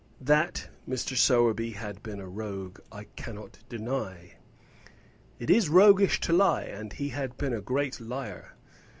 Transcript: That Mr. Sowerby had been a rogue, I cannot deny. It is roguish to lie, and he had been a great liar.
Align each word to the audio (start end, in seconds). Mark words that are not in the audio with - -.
That 0.19 0.67
Mr. 0.89 1.15
Sowerby 1.15 1.73
had 1.73 2.01
been 2.01 2.19
a 2.19 2.27
rogue, 2.27 2.79
I 2.91 3.03
cannot 3.15 3.59
deny. 3.69 4.33
It 5.37 5.51
is 5.51 5.69
roguish 5.69 6.19
to 6.21 6.33
lie, 6.33 6.63
and 6.63 6.91
he 6.91 7.09
had 7.09 7.37
been 7.37 7.53
a 7.53 7.61
great 7.61 7.99
liar. 7.99 8.55